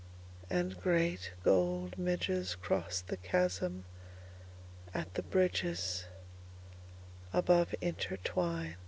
[0.49, 3.83] And great gold midgesCross the chasmAt
[5.13, 6.07] the bridgesAbove
[7.81, 8.23] intertwined
[8.69, 8.77] plasm.